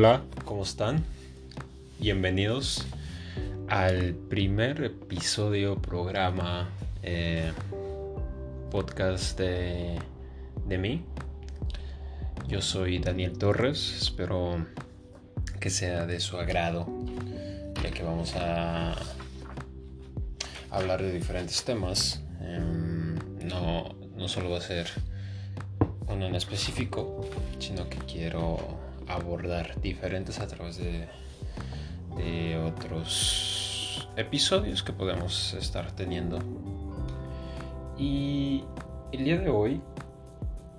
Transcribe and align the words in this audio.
Hola, 0.00 0.22
¿cómo 0.44 0.62
están? 0.62 1.04
Bienvenidos 1.98 2.86
al 3.66 4.14
primer 4.14 4.84
episodio, 4.84 5.82
programa, 5.82 6.70
eh, 7.02 7.50
podcast 8.70 9.36
de, 9.36 9.98
de 10.66 10.78
mí. 10.78 11.04
Yo 12.46 12.62
soy 12.62 13.00
Daniel 13.00 13.36
Torres, 13.38 13.96
espero 14.00 14.64
que 15.58 15.68
sea 15.68 16.06
de 16.06 16.20
su 16.20 16.36
agrado, 16.38 16.86
ya 17.82 17.90
que 17.90 18.04
vamos 18.04 18.36
a 18.36 18.94
hablar 20.70 21.02
de 21.02 21.12
diferentes 21.12 21.64
temas. 21.64 22.22
Em, 22.40 23.16
no, 23.48 23.96
no 24.16 24.28
solo 24.28 24.50
va 24.50 24.58
a 24.58 24.60
ser 24.60 24.86
uno 26.06 26.26
en 26.26 26.36
específico, 26.36 27.28
sino 27.58 27.88
que 27.88 27.98
quiero 27.98 28.86
abordar 29.08 29.80
diferentes 29.80 30.38
a 30.40 30.46
través 30.46 30.78
de, 30.78 31.08
otros 32.66 34.08
episodios 34.16 34.82
que 34.82 34.92
podemos 34.92 35.54
estar 35.54 35.92
teniendo. 35.92 36.40
Y 37.96 38.64
el 39.12 39.24
día 39.24 39.38
de 39.38 39.48
hoy 39.48 39.80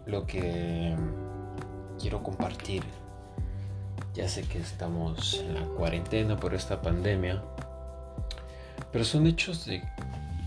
lo 0.06 0.26
que 0.26 0.96
quiero 2.00 2.22
compartir, 2.24 2.84
ya 4.14 4.28
sé 4.28 4.44
que 4.44 4.60
estamos 4.60 5.40
en 5.40 5.54
la 5.54 5.66
cuarentena 5.78 6.36
por 6.36 6.54
esta 6.54 6.82
pandemia, 6.82 7.42
pero 8.92 9.06
son 9.06 9.28
hechos 9.28 9.66
de 9.66 9.82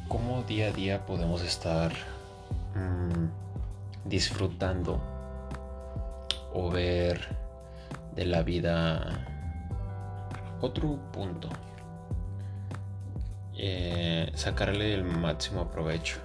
cómo 0.08 0.42
día 0.42 0.68
a 0.68 0.72
día 0.72 1.06
podemos 1.06 1.42
estar 1.42 1.92
mm, 2.74 4.08
disfrutando 4.08 5.00
o 6.52 6.70
ver 6.70 7.41
de 8.14 8.26
la 8.26 8.42
vida 8.42 9.26
otro 10.60 10.98
punto. 11.12 11.48
Eh, 13.54 14.30
sacarle 14.34 14.94
el 14.94 15.04
máximo 15.04 15.70
provecho. 15.70 16.18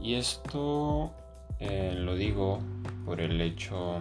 Y 0.00 0.14
esto 0.14 1.12
eh, 1.58 1.94
lo 1.96 2.14
digo 2.14 2.60
por 3.04 3.20
el 3.20 3.40
hecho 3.40 4.00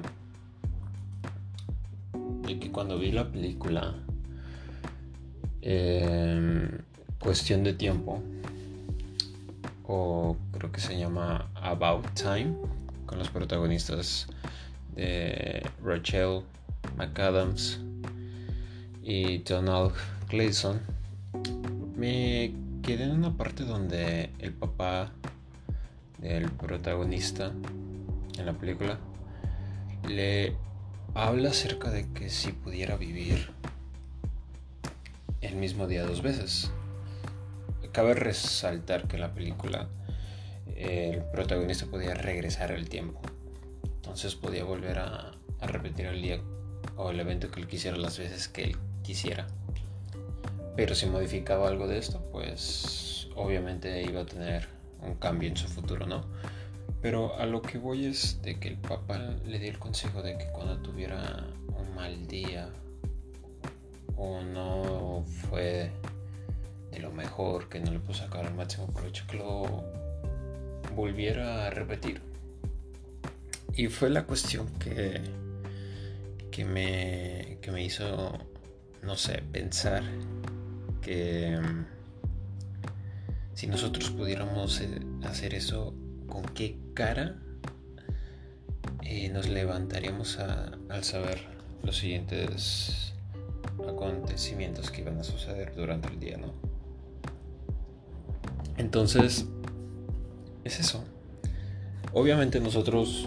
de 2.43 2.59
que 2.59 2.71
cuando 2.71 2.99
vi 2.99 3.11
la 3.11 3.29
película 3.29 3.95
eh, 5.61 6.69
Cuestión 7.19 7.63
de 7.63 7.73
Tiempo, 7.73 8.21
o 9.87 10.37
creo 10.51 10.71
que 10.71 10.79
se 10.79 10.97
llama 10.97 11.49
About 11.55 12.05
Time, 12.13 12.55
con 13.05 13.17
los 13.17 13.29
protagonistas 13.29 14.27
de 14.95 15.63
Rachel 15.83 16.41
McAdams 16.97 17.79
y 19.03 19.39
Donald 19.39 19.93
Gleason, 20.29 20.79
me 21.95 22.53
quedé 22.81 23.03
en 23.03 23.11
una 23.11 23.35
parte 23.35 23.63
donde 23.63 24.31
el 24.39 24.53
papá 24.53 25.11
del 26.19 26.51
protagonista 26.51 27.51
en 28.38 28.45
la 28.45 28.53
película 28.53 28.97
le 30.07 30.55
habla 31.13 31.49
acerca 31.49 31.89
de 31.89 32.11
que 32.13 32.29
si 32.29 32.51
pudiera 32.51 32.97
vivir 32.97 33.51
el 35.41 35.55
mismo 35.55 35.88
día 35.88 36.05
dos 36.05 36.21
veces. 36.21 36.71
Cabe 37.91 38.13
resaltar 38.13 39.07
que 39.07 39.16
en 39.16 39.21
la 39.21 39.33
película 39.33 39.88
el 40.75 41.23
protagonista 41.31 41.85
podía 41.85 42.13
regresar 42.13 42.71
el 42.71 42.89
tiempo. 42.89 43.21
Entonces 43.83 44.35
podía 44.35 44.63
volver 44.63 44.99
a, 44.99 45.31
repetir 45.61 46.05
el 46.05 46.21
día 46.21 46.39
o 46.97 47.11
el 47.11 47.19
evento 47.19 47.51
que 47.51 47.59
él 47.59 47.67
quisiera 47.67 47.97
las 47.97 48.17
veces 48.17 48.47
que 48.47 48.63
él 48.63 48.77
quisiera. 49.03 49.47
Pero 50.75 50.95
si 50.95 51.06
modificaba 51.06 51.67
algo 51.67 51.88
de 51.88 51.97
esto, 51.97 52.22
pues 52.31 53.28
obviamente 53.35 54.03
iba 54.03 54.22
a 54.22 54.25
tener 54.25 54.67
un 55.01 55.16
cambio 55.16 55.50
en 55.50 55.57
su 55.57 55.67
futuro, 55.67 56.06
¿no? 56.06 56.23
Pero 57.01 57.38
a 57.38 57.45
lo 57.45 57.61
que 57.61 57.78
voy 57.78 58.06
es 58.06 58.41
de 58.41 58.59
que 58.59 58.67
el 58.67 58.78
papá 58.78 59.17
le 59.45 59.59
dio 59.59 59.69
el 59.69 59.79
consejo 59.79 60.22
de 60.22 60.38
que 60.38 60.47
cuando 60.47 60.78
tuviera 60.78 61.45
un 61.78 61.94
mal 61.94 62.28
día 62.28 62.69
o 64.17 64.41
no 64.41 65.23
fue 65.50 65.91
de 66.91 67.00
lo 67.00 67.12
mejor, 67.12 67.69
que 67.69 67.79
no 67.79 67.91
le 67.91 68.00
pudo 68.00 68.16
sacar 68.16 68.45
el 68.45 68.53
máximo 68.53 68.88
provecho, 68.88 69.25
que 69.27 69.38
lo 69.38 69.83
volviera 70.95 71.67
a 71.67 71.69
repetir. 71.69 72.22
Y 73.73 73.88
fue 73.88 74.09
la 74.09 74.23
cuestión 74.23 74.67
que, 74.79 75.22
que, 76.55 76.63
me, 76.63 77.57
que 77.61 77.69
me 77.69 77.83
hizo, 77.83 78.31
no 79.03 79.17
sé, 79.17 79.43
pensar 79.51 80.03
que 81.01 81.59
mm, 81.61 81.85
si 83.53 83.67
nosotros 83.67 84.09
pudiéramos 84.11 84.79
eh, 84.79 85.01
hacer 85.25 85.53
eso, 85.53 85.94
¿con 86.27 86.44
qué 86.44 86.77
cara 86.94 87.41
eh, 89.03 89.27
nos 89.27 89.49
levantaríamos 89.49 90.39
al 90.39 91.03
saber 91.03 91.41
los 91.83 91.97
siguientes 91.97 93.13
acontecimientos 93.89 94.91
que 94.91 95.01
iban 95.01 95.19
a 95.19 95.25
suceder 95.25 95.75
durante 95.75 96.07
el 96.07 96.21
día, 96.21 96.38
¿no? 96.38 96.53
Entonces, 98.77 99.45
es 100.63 100.79
eso. 100.79 101.03
Obviamente 102.13 102.61
nosotros, 102.61 103.25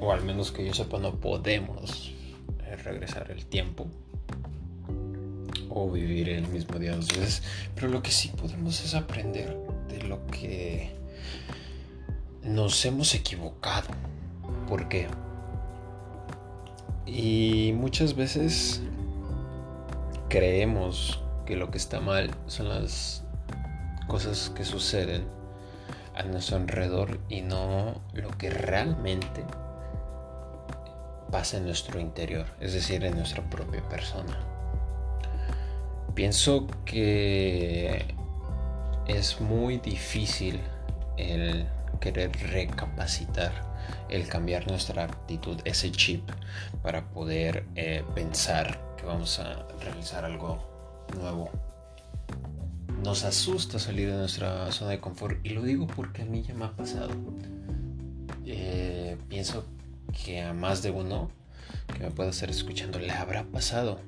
o 0.00 0.12
al 0.14 0.24
menos 0.24 0.50
que 0.50 0.64
yo 0.66 0.72
sepa, 0.72 0.98
no 0.98 1.16
podemos 1.16 2.14
regresar 2.82 3.30
el 3.30 3.46
tiempo 3.46 3.86
o 5.68 5.90
vivir 5.90 6.28
el 6.28 6.48
mismo 6.48 6.78
día 6.78 6.96
dos 6.96 7.08
veces, 7.08 7.42
pero 7.74 7.88
lo 7.88 8.02
que 8.02 8.10
sí 8.10 8.28
podemos 8.28 8.84
es 8.84 8.94
aprender 8.94 9.56
de 9.88 10.02
lo 10.02 10.26
que 10.26 10.90
nos 12.42 12.84
hemos 12.84 13.14
equivocado. 13.14 13.88
¿Por 14.68 14.88
qué? 14.88 15.06
Y 17.06 17.72
muchas 17.74 18.14
veces 18.14 18.82
creemos 20.28 21.20
que 21.46 21.56
lo 21.56 21.70
que 21.70 21.78
está 21.78 22.00
mal 22.00 22.30
son 22.46 22.68
las 22.68 23.24
cosas 24.06 24.50
que 24.50 24.64
suceden 24.64 25.24
a 26.14 26.22
nuestro 26.24 26.56
alrededor 26.56 27.18
y 27.28 27.42
no 27.42 28.00
lo 28.12 28.30
que 28.30 28.50
realmente 28.50 29.44
pasa 31.30 31.58
en 31.58 31.66
nuestro 31.66 32.00
interior, 32.00 32.46
es 32.60 32.72
decir, 32.72 33.04
en 33.04 33.16
nuestra 33.16 33.48
propia 33.48 33.82
persona. 33.88 34.38
Pienso 36.14 36.66
que 36.84 38.14
es 39.06 39.40
muy 39.40 39.78
difícil 39.78 40.60
el 41.16 41.66
querer 42.00 42.32
recapacitar, 42.50 43.52
el 44.08 44.26
cambiar 44.26 44.66
nuestra 44.66 45.04
actitud, 45.04 45.60
ese 45.64 45.90
chip, 45.92 46.28
para 46.82 47.10
poder 47.10 47.66
eh, 47.74 48.04
pensar 48.14 48.78
que 48.96 49.06
vamos 49.06 49.38
a 49.38 49.66
realizar 49.82 50.24
algo 50.24 51.06
nuevo. 51.16 51.50
Nos 53.02 53.24
asusta 53.24 53.78
salir 53.78 54.10
de 54.10 54.18
nuestra 54.18 54.70
zona 54.72 54.90
de 54.90 55.00
confort 55.00 55.44
y 55.44 55.50
lo 55.50 55.62
digo 55.62 55.86
porque 55.86 56.22
a 56.22 56.24
mí 56.24 56.42
ya 56.42 56.54
me 56.54 56.66
ha 56.66 56.72
pasado. 56.72 57.14
Eh, 58.44 59.16
pienso 59.28 59.64
que 60.12 60.42
a 60.42 60.52
más 60.52 60.82
de 60.82 60.90
uno 60.90 61.30
que 61.92 62.00
me 62.00 62.10
pueda 62.10 62.30
estar 62.30 62.50
escuchando 62.50 62.98
le 62.98 63.12
habrá 63.12 63.44
pasado. 63.44 64.00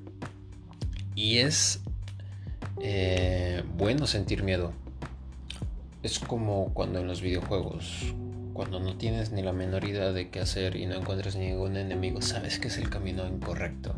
Y 1.15 1.39
es 1.39 1.81
eh, 2.81 3.63
bueno 3.75 4.07
sentir 4.07 4.43
miedo, 4.43 4.73
es 6.01 6.19
como 6.19 6.73
cuando 6.73 6.99
en 6.99 7.07
los 7.07 7.21
videojuegos, 7.21 8.13
cuando 8.53 8.79
no 8.79 8.97
tienes 8.97 9.31
ni 9.31 9.41
la 9.41 9.53
menor 9.53 9.85
idea 9.85 10.11
de 10.11 10.29
qué 10.29 10.39
hacer 10.39 10.75
y 10.75 10.85
no 10.85 10.95
encuentras 10.95 11.35
ningún 11.35 11.77
enemigo, 11.77 12.21
sabes 12.21 12.59
que 12.59 12.67
es 12.67 12.77
el 12.77 12.89
camino 12.89 13.27
incorrecto. 13.27 13.95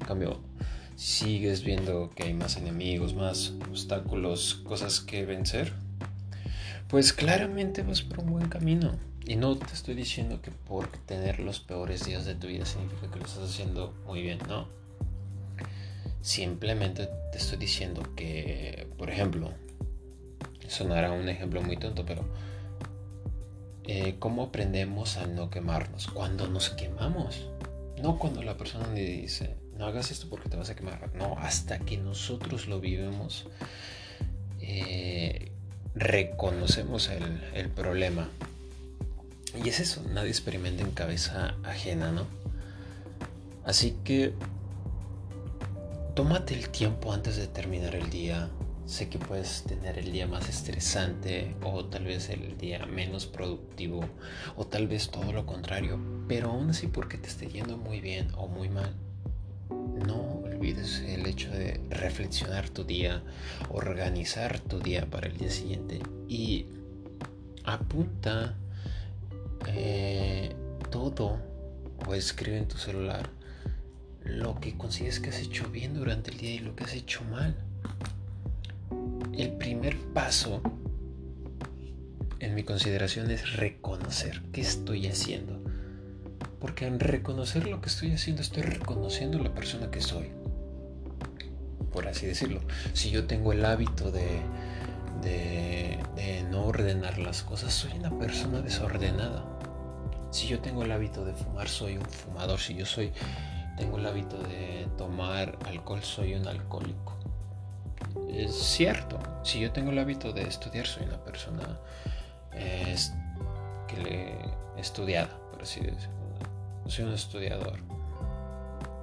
En 0.00 0.06
cambio, 0.06 0.40
sigues 0.94 1.64
viendo 1.64 2.10
que 2.10 2.24
hay 2.24 2.34
más 2.34 2.56
enemigos, 2.56 3.14
más 3.14 3.54
obstáculos, 3.68 4.62
cosas 4.64 5.00
que 5.00 5.24
vencer, 5.24 5.72
pues 6.92 7.14
claramente 7.14 7.82
vas 7.82 8.02
por 8.02 8.20
un 8.20 8.32
buen 8.32 8.48
camino. 8.50 8.92
Y 9.24 9.36
no 9.36 9.56
te 9.56 9.72
estoy 9.72 9.94
diciendo 9.94 10.42
que 10.42 10.50
por 10.50 10.88
tener 11.06 11.40
los 11.40 11.58
peores 11.58 12.04
días 12.04 12.26
de 12.26 12.34
tu 12.34 12.48
vida 12.48 12.66
significa 12.66 13.10
que 13.10 13.18
lo 13.18 13.24
estás 13.24 13.48
haciendo 13.48 13.94
muy 14.04 14.20
bien, 14.20 14.38
no. 14.46 14.68
Simplemente 16.20 17.08
te 17.32 17.38
estoy 17.38 17.56
diciendo 17.56 18.02
que, 18.14 18.88
por 18.98 19.08
ejemplo, 19.08 19.54
sonará 20.68 21.12
un 21.12 21.30
ejemplo 21.30 21.62
muy 21.62 21.78
tonto, 21.78 22.04
pero 22.04 22.26
eh, 23.84 24.16
¿cómo 24.18 24.42
aprendemos 24.42 25.16
a 25.16 25.26
no 25.26 25.48
quemarnos? 25.48 26.08
Cuando 26.08 26.46
nos 26.46 26.68
quemamos. 26.68 27.48
No 28.02 28.18
cuando 28.18 28.42
la 28.42 28.58
persona 28.58 28.86
le 28.88 29.02
dice, 29.02 29.56
no 29.78 29.86
hagas 29.86 30.10
esto 30.10 30.28
porque 30.28 30.50
te 30.50 30.58
vas 30.58 30.68
a 30.68 30.76
quemar. 30.76 31.10
No, 31.14 31.38
hasta 31.38 31.78
que 31.78 31.96
nosotros 31.96 32.68
lo 32.68 32.80
vivimos, 32.80 33.46
eh, 34.60 35.51
reconocemos 35.94 37.08
el, 37.08 37.42
el 37.54 37.68
problema. 37.68 38.28
Y 39.62 39.68
es 39.68 39.80
eso, 39.80 40.02
nadie 40.12 40.30
experimenta 40.30 40.82
en 40.82 40.92
cabeza 40.92 41.54
ajena, 41.62 42.10
¿no? 42.10 42.26
Así 43.64 43.96
que 44.04 44.32
tómate 46.14 46.54
el 46.54 46.68
tiempo 46.68 47.12
antes 47.12 47.36
de 47.36 47.46
terminar 47.46 47.94
el 47.94 48.10
día. 48.10 48.48
Sé 48.86 49.08
que 49.08 49.18
puedes 49.18 49.62
tener 49.62 49.98
el 49.98 50.10
día 50.10 50.26
más 50.26 50.48
estresante 50.48 51.54
o 51.62 51.84
tal 51.84 52.04
vez 52.04 52.28
el 52.30 52.58
día 52.58 52.84
menos 52.86 53.26
productivo 53.26 54.04
o 54.56 54.66
tal 54.66 54.88
vez 54.88 55.10
todo 55.10 55.32
lo 55.32 55.46
contrario, 55.46 55.98
pero 56.28 56.50
aún 56.50 56.70
así 56.70 56.88
porque 56.88 57.16
te 57.16 57.28
esté 57.28 57.46
yendo 57.46 57.76
muy 57.76 58.00
bien 58.00 58.28
o 58.36 58.48
muy 58.48 58.68
mal, 58.68 58.92
no 60.06 60.31
el 60.70 61.26
hecho 61.26 61.50
de 61.50 61.80
reflexionar 61.90 62.68
tu 62.68 62.84
día, 62.84 63.22
organizar 63.70 64.60
tu 64.60 64.78
día 64.78 65.06
para 65.06 65.26
el 65.26 65.36
día 65.36 65.50
siguiente 65.50 66.00
y 66.28 66.66
apunta 67.64 68.54
eh, 69.66 70.54
todo 70.90 71.40
o 72.06 72.14
escribe 72.14 72.58
en 72.58 72.68
tu 72.68 72.78
celular 72.78 73.28
lo 74.24 74.60
que 74.60 74.76
consigues 74.76 75.18
que 75.18 75.30
has 75.30 75.40
hecho 75.40 75.68
bien 75.68 75.94
durante 75.94 76.30
el 76.30 76.38
día 76.38 76.54
y 76.54 76.58
lo 76.60 76.76
que 76.76 76.84
has 76.84 76.94
hecho 76.94 77.24
mal. 77.24 77.56
El 79.36 79.52
primer 79.52 79.96
paso 80.14 80.62
en 82.38 82.54
mi 82.54 82.62
consideración 82.62 83.30
es 83.32 83.56
reconocer 83.56 84.42
qué 84.52 84.60
estoy 84.60 85.08
haciendo. 85.08 85.60
Porque 86.60 86.86
en 86.86 87.00
reconocer 87.00 87.66
lo 87.66 87.80
que 87.80 87.88
estoy 87.88 88.12
haciendo 88.12 88.42
estoy 88.42 88.62
reconociendo 88.62 89.40
la 89.40 89.52
persona 89.52 89.90
que 89.90 90.00
soy. 90.00 90.41
Por 91.92 92.08
así 92.08 92.26
decirlo. 92.26 92.60
Si 92.92 93.10
yo 93.10 93.26
tengo 93.26 93.52
el 93.52 93.64
hábito 93.64 94.10
de, 94.10 94.40
de, 95.22 95.98
no 96.50 96.64
ordenar 96.66 97.18
las 97.18 97.42
cosas, 97.42 97.72
soy 97.72 97.92
una 97.92 98.10
persona 98.18 98.60
desordenada. 98.60 99.44
Si 100.30 100.48
yo 100.48 100.60
tengo 100.60 100.82
el 100.82 100.92
hábito 100.92 101.24
de 101.24 101.34
fumar, 101.34 101.68
soy 101.68 101.96
un 101.96 102.04
fumador. 102.04 102.58
Si 102.58 102.74
yo 102.74 102.86
soy 102.86 103.12
tengo 103.76 103.98
el 103.98 104.06
hábito 104.06 104.38
de 104.38 104.86
tomar 104.98 105.58
alcohol, 105.66 106.02
soy 106.02 106.34
un 106.34 106.46
alcohólico. 106.46 107.16
Es 108.28 108.54
cierto, 108.54 109.18
si 109.42 109.60
yo 109.60 109.72
tengo 109.72 109.90
el 109.90 109.98
hábito 109.98 110.32
de 110.32 110.42
estudiar, 110.42 110.86
soy 110.86 111.04
una 111.04 111.22
persona 111.22 111.78
que 112.52 113.96
le 113.96 114.80
estudiada, 114.80 115.30
por 115.50 115.62
así 115.62 115.80
decirlo. 115.80 116.14
Soy 116.86 117.04
un 117.04 117.14
estudiador. 117.14 117.78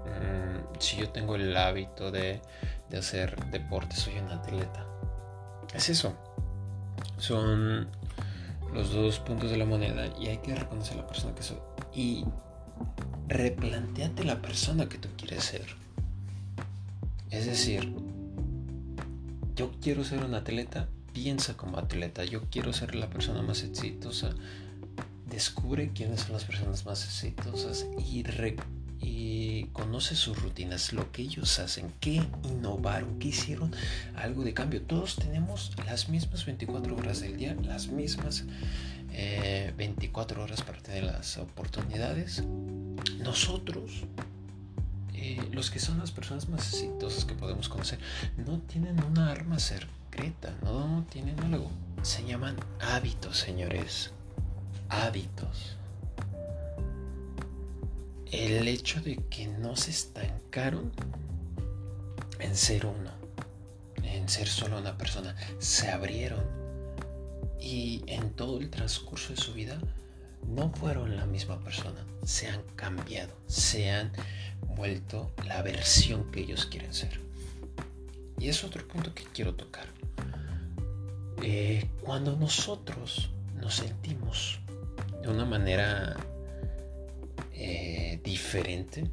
Mm, 0.06 0.80
si 0.80 0.98
yo 0.98 1.10
tengo 1.10 1.36
el 1.36 1.56
hábito 1.56 2.12
de, 2.12 2.42
de 2.90 2.98
hacer 2.98 3.36
deporte, 3.52 3.96
soy 3.96 4.18
un 4.18 4.30
atleta. 4.30 4.86
Es 5.74 5.90
eso. 5.90 6.16
Son 7.18 7.88
los 8.74 8.94
dos 8.94 9.20
puntos 9.20 9.52
de 9.52 9.58
la 9.58 9.66
moneda 9.66 10.08
y 10.20 10.28
hay 10.28 10.38
que 10.38 10.56
reconocer 10.56 10.98
la 10.98 11.08
persona 11.08 11.36
que 11.36 11.44
soy. 11.44 11.58
Y 11.94 12.26
replanteate 13.28 14.24
la 14.24 14.42
persona 14.42 14.90
que 14.90 14.98
tú 14.98 15.10
quieres 15.18 15.44
ser. 15.44 15.66
Es 17.30 17.46
decir, 17.46 17.94
yo 19.56 19.72
quiero 19.82 20.04
ser 20.04 20.24
un 20.24 20.34
atleta, 20.34 20.88
piensa 21.14 21.56
como 21.56 21.78
atleta. 21.78 22.26
Yo 22.26 22.44
quiero 22.50 22.74
ser 22.74 22.96
la 22.96 23.10
persona 23.10 23.42
más 23.42 23.64
exitosa. 23.64 24.32
Descubre 25.30 25.92
quiénes 25.94 26.22
son 26.22 26.34
las 26.34 26.46
personas 26.46 26.86
más 26.86 27.04
exitosas 27.06 27.86
y, 28.00 28.24
y 29.02 29.66
conoce 29.72 30.16
sus 30.16 30.42
rutinas, 30.42 30.94
lo 30.94 31.12
que 31.12 31.22
ellos 31.22 31.60
hacen, 31.60 31.94
qué 32.00 32.22
innovaron, 32.44 33.20
qué 33.20 33.30
hicieron 33.30 33.74
algo 34.16 34.44
de 34.44 34.54
cambio. 34.54 34.82
Todos 34.82 35.16
tenemos 35.16 35.72
las 35.86 36.10
mismas 36.10 36.46
24 36.46 36.96
horas 36.96 37.22
del 37.22 37.38
día, 37.38 37.56
las 37.64 37.88
mismas 37.88 38.46
24 39.78 40.40
eh, 40.40 40.44
horas 40.44 40.62
para 40.62 40.80
tener 40.80 41.04
las 41.04 41.38
oportunidades. 41.38 42.44
Nosotros, 43.20 44.04
eh, 45.14 45.42
los 45.52 45.72
que 45.72 45.80
son 45.80 46.00
las 46.00 46.12
personas 46.12 46.50
más 46.50 46.74
exitosas 46.74 47.26
que 47.26 47.34
podemos 47.34 47.70
conocer, 47.70 48.00
no 48.38 48.60
tienen 48.60 49.02
una 49.04 49.32
arma 49.32 49.60
secreta, 49.60 50.54
no 50.64 51.06
tienen 51.10 51.40
algo. 51.40 51.72
Se 52.02 52.26
llaman 52.26 52.58
hábitos, 52.80 53.38
señores. 53.38 54.12
Hábitos. 54.90 55.79
El 58.32 58.68
hecho 58.68 59.02
de 59.02 59.16
que 59.30 59.48
no 59.48 59.76
se 59.76 59.90
estancaron 59.90 60.92
en 62.40 62.56
ser 62.56 62.86
uno, 62.86 63.12
en 64.04 64.30
ser 64.30 64.48
solo 64.48 64.78
una 64.78 64.98
persona, 64.98 65.36
se 65.58 65.90
abrieron 65.90 66.44
y 67.60 68.04
en 68.08 68.30
todo 68.32 68.60
el 68.60 68.70
transcurso 68.70 69.34
de 69.34 69.42
su 69.42 69.54
vida 69.54 69.80
no 70.48 70.72
fueron 70.72 71.16
la 71.18 71.26
misma 71.26 71.60
persona, 71.60 72.06
se 72.24 72.48
han 72.48 72.62
cambiado, 72.76 73.34
se 73.48 73.90
han 73.90 74.12
vuelto 74.76 75.32
la 75.46 75.62
versión 75.62 76.32
que 76.32 76.42
ellos 76.42 76.66
quieren 76.68 76.94
ser. 76.94 77.20
Y 78.40 78.50
es 78.50 78.64
otro 78.64 78.88
punto 78.88 79.14
que 79.14 79.24
quiero 79.34 79.56
tocar. 79.56 79.88
Eh, 81.42 81.90
cuando 82.02 82.36
nosotros 82.36 83.32
nos 83.56 83.76
sentimos 83.76 84.60
de 85.22 85.30
una 85.30 85.46
manera 85.46 86.16
eh, 87.62 88.22
diferente, 88.24 89.04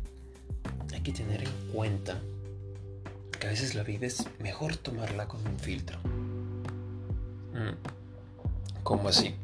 hay 0.94 1.00
que 1.00 1.10
tener 1.10 1.42
en 1.42 1.72
cuenta 1.72 2.22
que 3.40 3.48
a 3.48 3.50
veces 3.50 3.74
la 3.74 3.82
vida 3.82 4.06
es 4.06 4.24
mejor 4.38 4.76
tomarla 4.76 5.26
con 5.26 5.44
un 5.44 5.58
filtro. 5.58 5.98
Mm. 7.52 7.74
¿Cómo 8.84 9.08
así? 9.08 9.34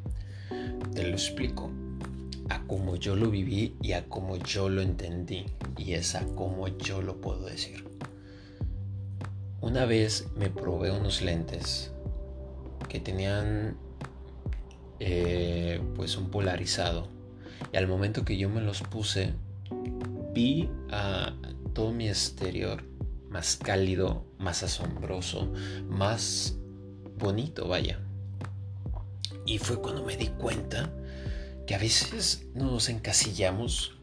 Te 0.95 1.03
lo 1.03 1.15
explico. 1.15 1.69
A 2.49 2.63
cómo 2.69 2.95
yo 2.95 3.17
lo 3.17 3.29
viví 3.29 3.77
y 3.83 3.93
a 3.93 4.09
cómo 4.09 4.37
yo 4.37 4.69
lo 4.69 4.83
entendí. 4.83 5.47
Y 5.77 5.95
es 5.95 6.15
a 6.15 6.25
cómo 6.37 6.69
yo 6.69 7.03
lo 7.03 7.21
puedo 7.21 7.47
decir. 7.47 7.85
Una 9.61 9.85
vez 9.85 10.29
me 10.37 10.49
probé 10.49 10.93
unos 10.93 11.23
lentes 11.23 11.91
que 12.89 13.01
tenían 13.01 13.77
eh, 15.01 15.81
pues 15.97 16.17
un 16.17 16.31
polarizado. 16.31 17.09
Y 17.73 17.77
al 17.77 17.87
momento 17.87 18.25
que 18.25 18.37
yo 18.37 18.49
me 18.49 18.61
los 18.61 18.83
puse, 18.83 19.35
vi 20.33 20.71
a 20.91 21.35
todo 21.75 21.93
mi 21.93 22.09
exterior 22.09 22.83
más 23.31 23.57
cálido, 23.57 24.25
más 24.39 24.63
asombroso, 24.63 25.53
más 25.89 26.57
bonito, 27.19 27.69
vaya. 27.69 28.01
Y 29.47 29.59
fue 29.59 29.81
cuando 29.81 30.05
me 30.05 30.17
di 30.17 30.29
cuenta 30.29 30.91
que 31.67 31.75
a 31.75 31.79
veces 31.79 32.47
nos 32.55 32.89
encasillamos 32.89 33.97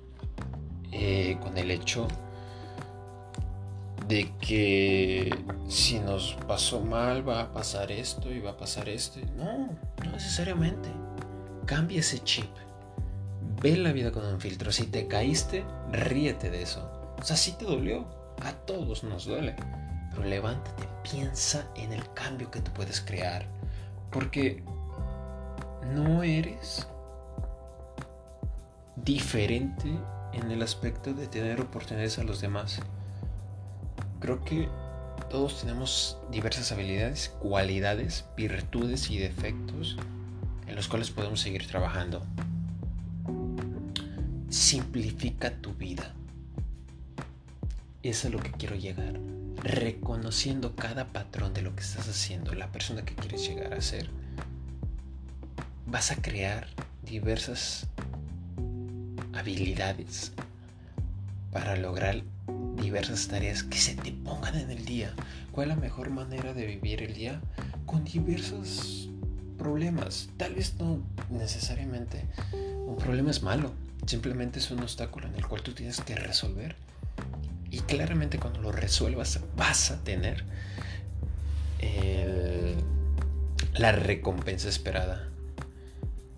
eh, 0.92 1.38
con 1.42 1.58
el 1.58 1.72
hecho 1.72 2.08
de 4.08 4.34
que 4.40 5.30
si 5.68 6.00
nos 6.00 6.34
pasó 6.48 6.82
mal 6.82 7.28
va 7.28 7.42
a 7.42 7.52
pasar 7.52 7.92
esto 7.92 8.32
y 8.32 8.40
va 8.40 8.52
a 8.52 8.58
pasar 8.58 8.90
esto. 8.90 9.20
No, 9.38 9.70
no 10.04 10.12
necesariamente. 10.12 10.90
Cambia 11.66 12.00
ese 12.00 12.20
chip. 12.24 12.50
Ve 13.62 13.78
la 13.78 13.92
vida 13.92 14.12
con 14.12 14.26
un 14.26 14.40
filtro. 14.40 14.72
Si 14.72 14.88
te 14.88 15.08
caíste, 15.08 15.66
ríete 15.92 16.50
de 16.50 16.62
eso. 16.62 16.90
O 17.20 17.24
sea, 17.24 17.36
si 17.36 17.54
te 17.54 17.66
dolió. 17.66 18.06
A 18.42 18.54
todos 18.54 19.04
nos 19.04 19.26
duele. 19.26 19.56
Pero 20.12 20.24
levántate, 20.24 20.88
piensa 21.04 21.70
en 21.76 21.92
el 21.92 22.14
cambio 22.14 22.50
que 22.50 22.62
tú 22.62 22.72
puedes 22.72 23.02
crear. 23.02 23.46
Porque 24.12 24.64
no 25.94 26.24
eres 26.24 26.88
diferente 28.96 29.90
en 30.34 30.52
el 30.52 30.62
aspecto 30.62 31.14
de 31.14 31.28
tener 31.28 31.60
oportunidades 31.62 32.18
a 32.20 32.24
los 32.24 32.42
demás. 32.42 32.80
Creo 34.20 34.44
que 34.44 34.70
todos 35.30 35.62
tenemos 35.62 36.18
diversas 36.32 36.72
habilidades, 36.72 37.30
cualidades, 37.40 38.26
virtudes 38.36 39.10
y 39.10 39.18
defectos 39.18 39.98
en 40.68 40.76
los 40.76 40.88
cuales 40.88 41.12
podemos 41.12 41.42
seguir 41.42 41.68
trabajando. 41.68 42.22
Simplifica 44.50 45.52
tu 45.52 45.74
vida. 45.74 46.14
Eso 48.02 48.28
es 48.28 48.34
lo 48.34 48.40
que 48.40 48.52
quiero 48.52 48.76
llegar. 48.76 49.20
Reconociendo 49.58 50.76
cada 50.76 51.08
patrón 51.08 51.54
de 51.54 51.62
lo 51.62 51.76
que 51.76 51.82
estás 51.82 52.08
haciendo, 52.08 52.54
la 52.54 52.72
persona 52.72 53.04
que 53.04 53.14
quieres 53.14 53.48
llegar 53.48 53.74
a 53.74 53.82
ser 53.82 54.10
vas 55.86 56.12
a 56.12 56.16
crear 56.16 56.68
diversas 57.04 57.88
habilidades 59.34 60.32
para 61.52 61.76
lograr 61.76 62.22
diversas 62.82 63.28
tareas 63.28 63.64
que 63.64 63.78
se 63.78 63.96
te 63.96 64.12
pongan 64.12 64.58
en 64.58 64.70
el 64.70 64.86
día. 64.86 65.14
¿Cuál 65.52 65.70
es 65.70 65.76
la 65.76 65.82
mejor 65.82 66.10
manera 66.12 66.54
de 66.54 66.66
vivir 66.66 67.02
el 67.02 67.14
día? 67.14 67.42
Con 67.86 68.04
diversos 68.04 69.10
problemas. 69.58 70.30
Tal 70.38 70.56
vez 70.56 70.76
no 70.80 71.02
necesariamente 71.30 72.26
un 72.88 72.98
problema 72.98 73.32
es 73.32 73.42
malo, 73.42 73.74
simplemente 74.10 74.60
es 74.60 74.72
un 74.72 74.82
obstáculo 74.82 75.28
en 75.28 75.36
el 75.36 75.46
cual 75.48 75.62
tú 75.62 75.74
tienes 75.74 76.02
que 76.02 76.16
resolver. 76.16 76.76
Y 77.72 77.80
claramente 77.82 78.40
cuando 78.40 78.62
lo 78.62 78.72
resuelvas 78.72 79.40
vas 79.56 79.92
a 79.92 80.04
tener 80.04 80.44
la 83.74 83.92
recompensa 83.92 84.68
esperada 84.68 85.30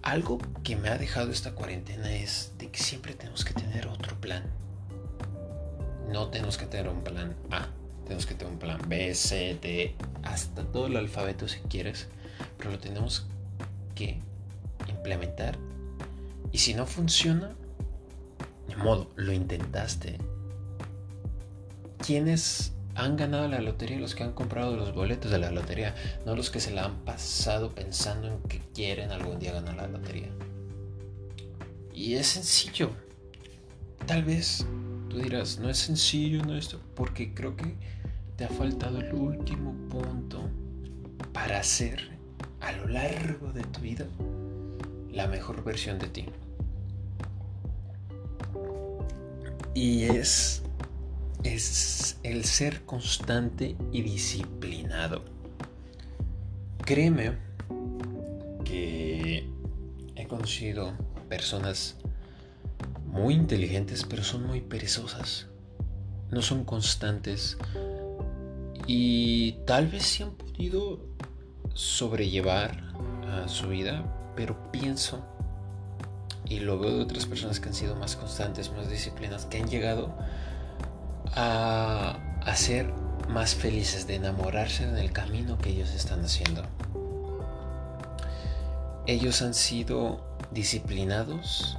algo 0.04 0.40
que 0.64 0.76
me 0.76 0.90
ha 0.90 0.98
dejado 0.98 1.32
esta 1.32 1.52
cuarentena 1.52 2.14
es 2.14 2.54
de 2.58 2.70
que 2.70 2.80
siempre 2.80 3.14
tenemos 3.14 3.46
que 3.46 3.54
tener 3.54 3.88
otro 3.88 4.20
plan. 4.20 4.44
No 6.10 6.30
tenemos 6.30 6.58
que 6.58 6.66
tener 6.66 6.90
un 6.90 7.04
plan 7.04 7.36
A, 7.52 7.68
tenemos 8.04 8.26
que 8.26 8.34
tener 8.34 8.52
un 8.52 8.60
plan 8.60 8.80
B, 8.88 9.14
C, 9.14 9.58
D, 9.62 9.96
hasta 10.24 10.64
todo 10.64 10.88
el 10.88 10.98
alfabeto 10.98 11.48
si 11.48 11.60
quieres, 11.60 12.08
pero 12.58 12.72
lo 12.72 12.80
tenemos 12.80 13.28
que 13.96 14.20
implementar. 14.90 15.58
Y 16.52 16.58
si 16.58 16.74
no 16.74 16.86
funciona, 16.86 17.52
de 18.72 18.78
modo, 18.84 19.12
lo 19.16 19.34
intentaste. 19.34 20.18
¿Quiénes 22.06 22.74
han 22.96 23.18
ganado 23.18 23.48
la 23.48 23.62
lotería? 23.62 24.00
Los 24.00 24.16
que 24.16 24.24
han 24.24 24.34
comprado 24.34 24.76
los 24.76 24.94
boletos 24.94 25.30
de 25.30 25.40
la 25.40 25.52
lotería, 25.52 25.94
no 26.26 26.36
los 26.36 26.50
que 26.50 26.60
se 26.60 26.72
la 26.72 26.86
han 26.86 26.96
pasado 27.06 27.76
pensando 27.76 28.28
en 28.28 28.42
que 28.44 28.60
quieren 28.74 29.12
algún 29.12 29.40
día 29.40 29.54
ganar 29.54 29.76
la 29.76 29.88
lotería. 29.88 30.30
Y 31.94 32.16
es 32.16 32.28
sencillo. 32.28 32.92
Tal 34.06 34.24
vez 34.24 34.66
tú 35.10 35.18
dirás, 35.18 35.60
no 35.60 35.70
es 35.70 35.78
sencillo, 35.78 36.44
no 36.44 36.56
esto, 36.56 36.80
porque 36.96 37.34
creo 37.34 37.56
que 37.56 37.76
te 38.38 38.46
ha 38.46 38.50
faltado 38.50 39.00
el 39.00 39.14
último 39.14 39.74
punto 39.90 40.50
para 41.34 41.62
ser 41.62 42.18
a 42.62 42.72
lo 42.72 42.88
largo 42.88 43.52
de 43.52 43.64
tu 43.64 43.82
vida 43.82 44.08
la 45.12 45.28
mejor 45.28 45.64
versión 45.64 46.00
de 46.00 46.08
ti. 46.08 46.26
Y 49.74 50.04
es, 50.04 50.64
es 51.44 52.18
el 52.24 52.46
ser 52.46 52.84
constante 52.86 53.76
y 53.92 54.02
disciplinado. 54.02 55.24
Créeme 56.86 57.38
que 58.66 59.48
he 60.16 60.28
conocido 60.28 60.94
personas 61.30 61.98
muy 63.08 63.34
inteligentes, 63.34 64.06
pero 64.10 64.24
son 64.24 64.46
muy 64.46 64.62
perezosas. 64.62 65.48
No 66.32 66.42
son 66.42 66.64
constantes. 66.64 67.58
Y 68.88 69.54
tal 69.66 69.88
vez 69.88 70.04
sí 70.04 70.24
han 70.24 70.32
podido 70.32 71.00
sobrellevar 71.74 72.82
a 73.28 73.48
su 73.48 73.70
vida, 73.70 74.34
pero 74.36 74.72
pienso, 74.72 75.26
y 76.52 76.60
lo 76.60 76.78
veo 76.78 76.98
de 76.98 77.04
otras 77.04 77.26
personas 77.26 77.62
que 77.62 77.70
han 77.70 77.74
sido 77.74 77.96
más 77.96 78.18
constantes, 78.18 78.74
más 78.74 78.90
disciplinas, 78.90 79.46
que 79.46 79.62
han 79.62 79.70
llegado 79.70 80.14
a, 81.34 82.20
ser 82.56 82.92
más 83.30 83.56
felices, 83.56 84.06
de 84.06 84.16
enamorarse 84.16 84.84
en 84.84 84.98
el 84.98 85.14
camino 85.14 85.58
que 85.58 85.70
ellos 85.70 85.94
están 85.94 86.26
haciendo. 86.26 86.64
Ellos 89.08 89.42
han 89.42 89.54
sido 89.54 90.26
disciplinados 90.52 91.78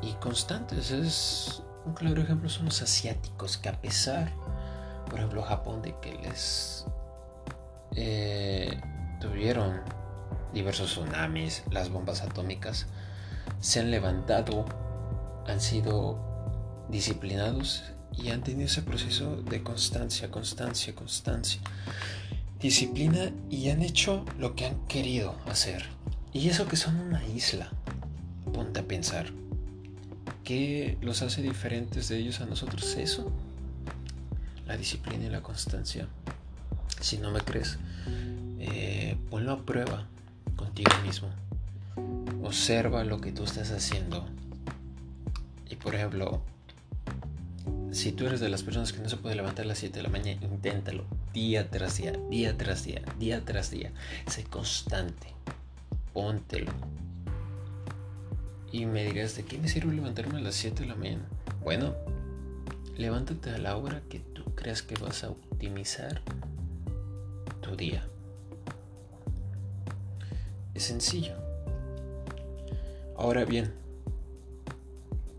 y 0.00 0.12
constantes. 0.12 0.92
Es 0.92 1.64
un 1.84 1.94
claro 1.94 2.22
ejemplo 2.22 2.48
son 2.48 2.66
los 2.66 2.80
asiáticos 2.80 3.58
que 3.58 3.68
a 3.68 3.80
pesar, 3.80 4.32
por 5.10 5.18
ejemplo, 5.18 5.42
Japón 5.42 5.82
de 5.82 5.96
que 6.00 6.12
les 6.18 6.86
eh, 7.96 8.80
tuvieron 9.20 9.80
diversos 10.54 10.92
tsunamis, 10.92 11.64
las 11.72 11.90
bombas 11.90 12.22
atómicas, 12.22 12.86
se 13.60 13.80
han 13.80 13.90
levantado, 13.90 14.64
han 15.46 15.60
sido 15.60 16.18
disciplinados 16.90 17.84
y 18.16 18.30
han 18.30 18.42
tenido 18.42 18.66
ese 18.66 18.82
proceso 18.82 19.36
de 19.36 19.62
constancia, 19.62 20.30
constancia, 20.30 20.94
constancia, 20.94 21.60
disciplina 22.60 23.30
y 23.50 23.70
han 23.70 23.82
hecho 23.82 24.24
lo 24.38 24.54
que 24.54 24.66
han 24.66 24.86
querido 24.86 25.36
hacer. 25.46 25.86
Y 26.32 26.48
eso 26.48 26.66
que 26.68 26.76
son 26.76 26.96
una 27.00 27.24
isla, 27.26 27.70
ponte 28.52 28.80
a 28.80 28.84
pensar. 28.84 29.26
¿Qué 30.44 30.96
los 31.00 31.22
hace 31.22 31.42
diferentes 31.42 32.08
de 32.08 32.18
ellos 32.18 32.40
a 32.40 32.46
nosotros? 32.46 32.96
Eso, 32.96 33.30
la 34.66 34.76
disciplina 34.76 35.26
y 35.26 35.30
la 35.30 35.42
constancia. 35.42 36.08
Si 37.00 37.18
no 37.18 37.30
me 37.30 37.40
crees, 37.40 37.78
eh, 38.58 39.16
ponlo 39.30 39.52
a 39.52 39.64
prueba 39.64 40.08
contigo 40.56 40.90
mismo. 41.04 41.28
Observa 42.42 43.04
lo 43.04 43.20
que 43.20 43.32
tú 43.32 43.44
estás 43.44 43.70
haciendo. 43.72 44.26
Y 45.68 45.76
por 45.76 45.94
ejemplo, 45.94 46.42
si 47.92 48.12
tú 48.12 48.26
eres 48.26 48.40
de 48.40 48.48
las 48.48 48.62
personas 48.62 48.92
que 48.92 49.00
no 49.00 49.08
se 49.08 49.16
puede 49.16 49.34
levantar 49.34 49.64
a 49.64 49.68
las 49.68 49.78
7 49.78 49.96
de 49.96 50.02
la 50.02 50.08
mañana, 50.08 50.40
inténtalo 50.42 51.04
día 51.32 51.70
tras 51.70 51.96
día, 51.96 52.12
día 52.30 52.56
tras 52.56 52.84
día, 52.84 53.02
día 53.18 53.44
tras 53.44 53.70
día. 53.70 53.92
Sé 54.26 54.44
constante. 54.44 55.28
Póntelo. 56.12 56.72
Y 58.70 58.86
me 58.86 59.04
dirás, 59.04 59.36
¿de 59.36 59.44
qué 59.44 59.58
me 59.58 59.68
sirve 59.68 59.94
levantarme 59.94 60.38
a 60.38 60.42
las 60.42 60.54
7 60.54 60.82
de 60.82 60.88
la 60.88 60.94
mañana? 60.94 61.26
Bueno, 61.62 61.94
levántate 62.96 63.50
a 63.50 63.58
la 63.58 63.76
hora 63.76 64.02
que 64.08 64.20
tú 64.20 64.44
creas 64.54 64.82
que 64.82 64.94
vas 64.96 65.24
a 65.24 65.30
optimizar 65.30 66.20
tu 67.60 67.76
día. 67.76 68.06
Es 70.74 70.84
sencillo. 70.84 71.47
Ahora 73.18 73.44
bien, 73.44 73.74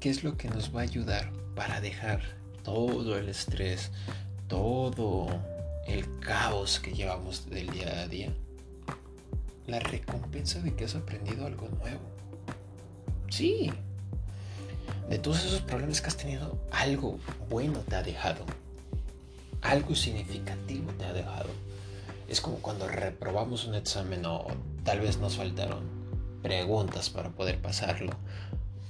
¿qué 0.02 0.10
es 0.10 0.26
lo 0.26 0.36
que 0.36 0.50
nos 0.50 0.76
va 0.76 0.82
a 0.82 0.84
ayudar 0.84 1.32
para 1.56 1.80
dejar 1.80 2.22
todo 2.62 3.18
el 3.18 3.30
estrés, 3.30 3.92
todo 4.50 5.28
el 5.88 6.20
caos 6.20 6.82
que 6.82 6.92
llevamos 6.92 7.50
del 7.50 7.70
día 7.70 8.02
a 8.02 8.08
día? 8.10 8.34
La 9.66 9.80
recompensa 9.80 10.60
de 10.60 10.76
que 10.76 10.84
has 10.84 10.96
aprendido 10.96 11.46
algo 11.46 11.70
nuevo. 11.70 12.02
Sí. 13.30 13.72
De 15.10 15.18
todos 15.18 15.46
esos 15.46 15.62
problemas 15.62 16.02
que 16.02 16.08
has 16.08 16.18
tenido, 16.18 16.60
algo 16.72 17.18
bueno 17.50 17.80
te 17.88 17.96
ha 17.96 18.04
dejado. 18.04 18.44
Algo 19.62 19.96
significativo 19.96 20.92
te 20.98 21.06
ha 21.06 21.14
dejado. 21.14 21.50
Es 22.28 22.42
como 22.42 22.58
cuando 22.58 22.90
reprobamos 22.90 23.64
un 23.64 23.76
examen 23.76 24.26
o 24.26 24.48
tal 24.84 25.00
vez 25.00 25.18
nos 25.18 25.38
faltaron 25.38 25.99
preguntas 26.42 27.10
para 27.10 27.30
poder 27.30 27.60
pasarlo 27.60 28.12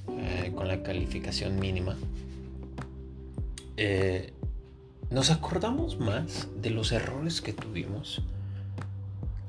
eh, 0.07 0.51
con 0.55 0.67
la 0.67 0.83
calificación 0.83 1.59
mínima. 1.59 1.95
Eh, 3.77 4.33
nos 5.09 5.31
acordamos 5.31 5.99
más 5.99 6.47
de 6.61 6.69
los 6.69 6.91
errores 6.91 7.41
que 7.41 7.53
tuvimos 7.53 8.21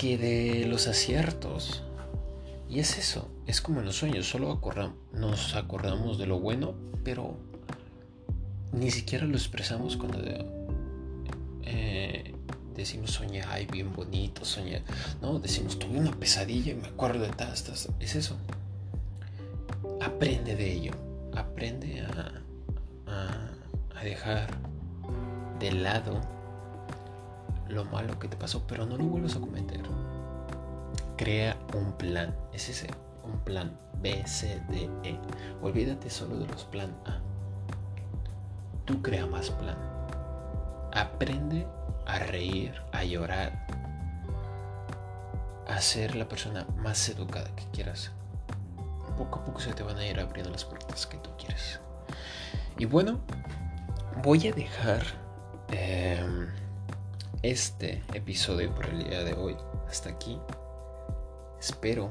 que 0.00 0.16
de 0.16 0.66
los 0.66 0.88
aciertos. 0.88 1.82
Y 2.70 2.78
es 2.78 2.96
eso, 2.96 3.28
es 3.46 3.60
como 3.60 3.80
en 3.80 3.86
los 3.86 3.96
sueños, 3.96 4.26
solo 4.28 4.60
nos 5.12 5.56
acordamos 5.56 6.18
de 6.18 6.26
lo 6.26 6.40
bueno, 6.40 6.74
pero 7.04 7.36
ni 8.72 8.90
siquiera 8.90 9.26
lo 9.26 9.36
expresamos 9.36 9.96
cuando 9.96 10.20
eh, 11.64 12.34
decimos 12.74 13.12
soñé, 13.12 13.42
ay, 13.42 13.66
bien 13.66 13.92
bonito, 13.92 14.44
soñé. 14.44 14.82
No, 15.20 15.38
decimos, 15.38 15.78
tuve 15.78 15.98
una 15.98 16.12
pesadilla 16.12 16.72
y 16.72 16.76
me 16.76 16.88
acuerdo 16.88 17.24
de 17.24 17.30
tastas. 17.30 17.88
Es 18.00 18.14
eso. 18.14 18.36
Aprende 20.00 20.56
de 20.56 20.72
ello. 20.72 20.92
Aprende 21.36 22.02
a, 22.02 22.32
a 23.98 24.04
dejar 24.04 24.48
de 25.58 25.72
lado 25.72 26.20
lo 27.68 27.84
malo 27.84 28.18
que 28.18 28.28
te 28.28 28.36
pasó, 28.36 28.66
pero 28.66 28.86
no 28.86 28.96
lo 28.96 29.04
vuelvas 29.04 29.36
a 29.36 29.40
cometer. 29.40 29.82
Crea 31.16 31.56
un 31.74 31.92
plan. 31.92 32.34
Es 32.52 32.68
ese, 32.68 32.88
un 33.24 33.38
plan 33.40 33.78
B, 34.00 34.22
C, 34.26 34.60
D, 34.70 34.88
E. 35.04 35.18
Olvídate 35.62 36.10
solo 36.10 36.38
de 36.38 36.46
los 36.46 36.64
plan 36.64 36.90
A. 37.06 37.20
Tú 38.86 39.02
crea 39.02 39.26
más 39.26 39.50
plan. 39.50 39.76
Aprende 40.92 41.66
a 42.14 42.18
reír, 42.18 42.74
a 42.92 43.04
llorar, 43.04 43.66
a 45.68 45.80
ser 45.80 46.16
la 46.16 46.28
persona 46.28 46.66
más 46.76 47.08
educada 47.08 47.54
que 47.54 47.64
quieras. 47.72 48.10
Poco 49.16 49.38
a 49.38 49.44
poco 49.44 49.60
se 49.60 49.72
te 49.72 49.82
van 49.82 49.96
a 49.98 50.06
ir 50.06 50.18
abriendo 50.18 50.50
las 50.50 50.64
puertas 50.64 51.06
que 51.06 51.18
tú 51.18 51.30
quieres. 51.38 51.78
Y 52.78 52.86
bueno, 52.86 53.20
voy 54.22 54.48
a 54.48 54.52
dejar 54.52 55.02
em, 55.68 56.48
este 57.42 58.02
episodio 58.14 58.74
por 58.74 58.86
el 58.86 59.04
día 59.04 59.22
de 59.22 59.34
hoy 59.34 59.56
hasta 59.88 60.10
aquí. 60.10 60.38
Espero 61.60 62.10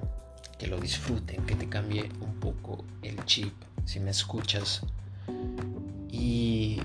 que 0.57 0.67
lo 0.67 0.79
disfruten, 0.79 1.45
que 1.45 1.55
te 1.55 1.67
cambie 1.67 2.09
un 2.21 2.39
poco 2.39 2.85
el 3.01 3.23
chip 3.25 3.53
si 3.85 3.99
me 3.99 4.11
escuchas 4.11 4.81
y 6.09 6.79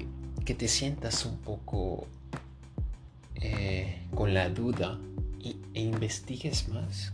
que 0.44 0.54
te 0.54 0.68
sientas 0.68 1.25
un 1.26 1.38
poco 1.38 2.06
eh, 3.41 4.03
con 4.14 4.35
la 4.35 4.49
duda 4.49 4.99
e 5.75 5.81
investigues 5.81 6.69
más. 6.69 7.11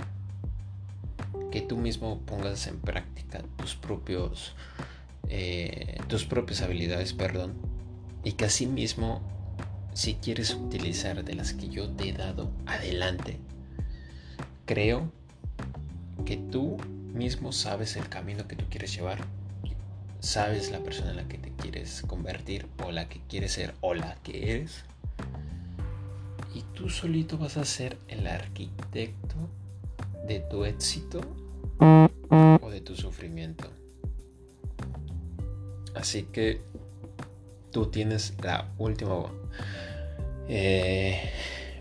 Que 1.51 1.61
tú 1.61 1.77
mismo 1.77 2.21
pongas 2.21 2.67
en 2.67 2.79
práctica 2.79 3.43
tus 3.57 3.75
propios 3.75 4.55
eh, 5.33 6.01
tus 6.09 6.25
propias 6.25 6.61
habilidades, 6.61 7.13
perdón, 7.13 7.55
y 8.25 8.33
que 8.33 8.47
así 8.47 8.67
mismo 8.67 9.23
si 9.95 10.15
quieres 10.15 10.55
utilizar 10.55 11.25
de 11.25 11.35
las 11.35 11.53
que 11.53 11.69
yo 11.69 11.89
te 11.91 12.09
he 12.09 12.13
dado, 12.13 12.51
adelante. 12.67 13.39
Creo 14.67 15.13
que 16.25 16.37
tú 16.37 16.77
mismo 17.15 17.53
sabes 17.53 17.97
el 17.97 18.09
camino 18.09 18.49
que 18.49 18.57
tú 18.57 18.65
quieres 18.71 18.93
llevar. 18.93 19.19
Sabes 20.19 20.71
la 20.71 20.81
persona 20.81 21.11
en 21.11 21.17
la 21.17 21.29
que 21.29 21.39
te 21.39 21.53
quieres 21.53 22.03
convertir 22.07 22.67
o 22.85 22.91
la 22.91 23.09
que 23.09 23.21
quieres 23.29 23.53
ser 23.53 23.75
o 23.81 23.95
la 23.95 24.17
que 24.17 24.53
eres. 24.53 24.85
Tú 26.81 26.89
solito 26.89 27.37
vas 27.37 27.59
a 27.59 27.65
ser 27.67 27.99
el 28.09 28.27
arquitecto 28.27 29.37
de 30.27 30.41
tu 30.41 30.65
éxito 30.65 31.21
o 31.79 32.71
de 32.71 32.81
tu 32.81 32.97
sufrimiento. 32.97 33.69
Así 35.95 36.23
que 36.23 36.63
tú 37.71 37.91
tienes 37.91 38.33
la 38.43 38.67
última, 38.79 39.27
eh, 40.49 41.31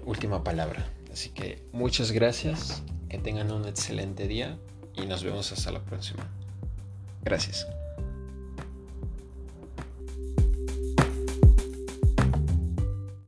última 0.05 0.43
palabra. 0.43 0.85
Así 1.13 1.29
que 1.29 1.63
muchas 1.71 2.11
gracias, 2.11 2.83
que 3.07 3.19
tengan 3.19 3.51
un 3.53 3.65
excelente 3.69 4.27
día 4.27 4.57
y 4.95 5.05
nos 5.05 5.23
vemos 5.23 5.53
hasta 5.53 5.71
la 5.71 5.79
próxima. 5.79 6.27
Gracias. 7.23 7.65